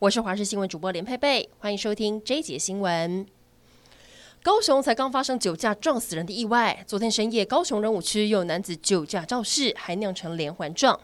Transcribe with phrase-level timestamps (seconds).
[0.00, 3.26] 我是华视新闻主播连佩佩，欢迎收听这一节新闻。
[4.44, 11.00] 高雄才刚发生酒驾撞死人的意外，昨天深夜高雄仁武区又有男子酒驾肇事，还酿成连环撞。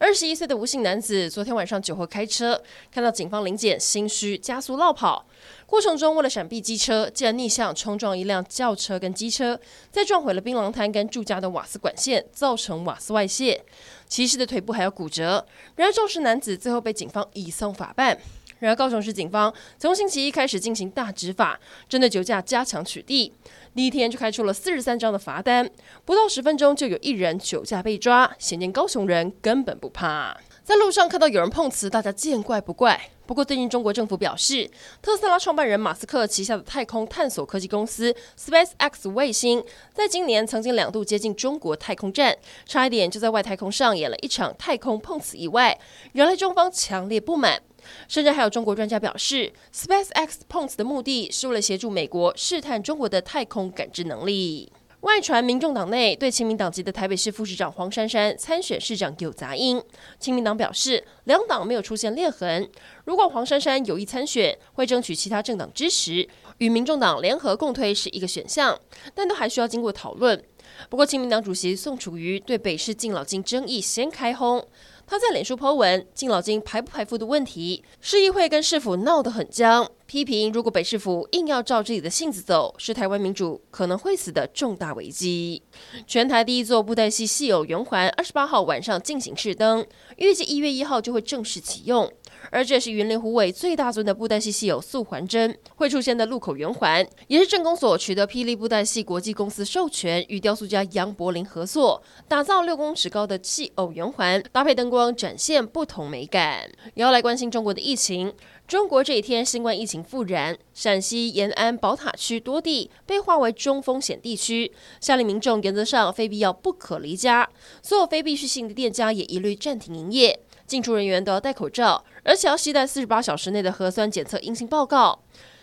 [0.00, 2.58] 二十一岁的吴姓男子昨天晚上酒后开车，
[2.90, 5.26] 看到警方临检，心虚加速落跑。
[5.66, 9.60] 过程中为了闪避机车，竟然逆向冲撞一辆轿车跟机车，
[9.90, 13.62] 再撞毁了槟榔摊跟住家的瓦斯管线，造成瓦斯外泄。
[14.08, 15.46] 骑士的腿部还有骨折。
[15.76, 18.18] 然而肇事男子最后被警方移送法办。
[18.60, 23.32] 然而高雄市警方从星期一开始进行大执法，针对酒驾加强取缔。
[23.74, 25.68] 第一天就开出了四十三张的罚单，
[26.04, 30.36] 不到十分钟就有一人酒驾被抓，显见高雄人根本不怕。
[30.62, 33.10] 在路上看到有人碰瓷，大家见怪不怪。
[33.26, 34.68] 不过最近中国政府表示，
[35.00, 45.78] 特斯拉创办人马斯克旗下的太空探索科技公司 SpaceX 卫星，在今年曾经两度接近中国太空站，差一点就在外太空上演了一场太空碰瓷意外，
[46.12, 47.62] 惹来中方强烈不满。
[48.08, 54.72] 甚至还有中国专家表示，SpaceX 碰瓷的目的是为了协助美国试探中国的太空感知能力。
[55.00, 59.82] 外传民众党内对亲民党籍的台北市副市长黄珊珊参选市长有杂音，
[60.18, 62.68] 亲民党表示两党没有出现裂痕。
[63.06, 68.78] 如果黄珊珊有意参选，会争取其他政党支持，与民众党联合共推是一个选项，
[69.14, 70.44] 但都还需要经过讨论。
[70.90, 74.62] 不过，亲民党主席宋楚瑜对北市敬老金争议先开轰。
[75.10, 85.64] 他在脸书 po 文，敬老金排不排富的问题，市议会跟市府闹得很僵，批评如果北市府硬要照自己的性子走，是台湾民主可能会死的重大危机。
[86.06, 89.84] 全台第一座布袋戏戏偶圆环，二十八号晚上进行试灯，
[90.16, 92.08] 预计一月一号就会正式启用。
[92.52, 106.68] 而这是云林虎尾最大尊的布袋戏戏偶素环真会出现的路口圆环，也是镇公所取得霹雳布袋戏国际公司授权，与雕塑家杨柏林合作，打造六公尺高的戏偶圆环，搭配灯光展现不同美感。
[106.94, 108.34] 也要来关心中国的疫情，
[108.66, 117.48] 中国这一天新冠疫情复燃，陕西延安宝塔区多地被划为中风险地区，下令民众原则上非必要不可离家，
[117.82, 120.40] 所有非必需性的店家也一律暂停营业。
[120.66, 125.20] 进出人员都要戴口罩，而且要携带四十八小时内的核酸检测阴性报告。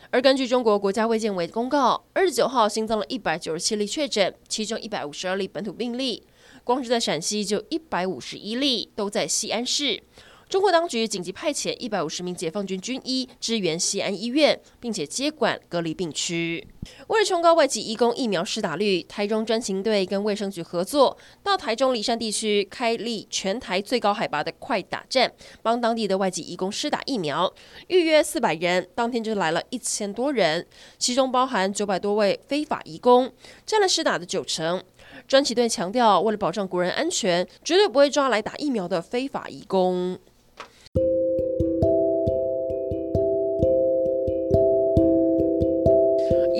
[0.09, 6.23] 而根据中国国家卫健委公告，二十九号新增了一百九十七例确诊，其中一百五十二例本土病例，
[6.67, 10.03] 光是在陕西就一百五十一例，都在西安市。
[10.49, 16.67] 中国当局紧急派遣一百五十名解放军军医支援西安医院，并且接管隔离病区。
[17.07, 25.31] 为了冲高外籍移工疫苗施打率，台中专勤队跟卫生局合作，到台中离山地区开立全台最高海拔的快打站，
[25.61, 27.53] 帮当地的外籍移工施打疫苗。
[27.87, 30.65] 预约四百人，当天就来了一千多人，
[30.97, 33.31] 其中包含九百多位非法移工，
[33.65, 34.83] 占了施打的九成。
[35.27, 40.17] 专勤队强调，为了保障国人安全，绝对不会抓来打疫苗的非法移工。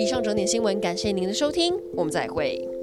[0.08, 2.77] 以上整点新闻，感谢您的收听，我们再会。